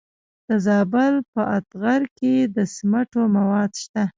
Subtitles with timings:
[0.47, 4.03] د زابل په اتغر کې د سمنټو مواد شته.